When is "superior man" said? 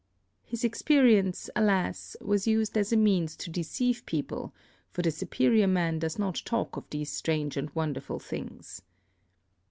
5.11-5.99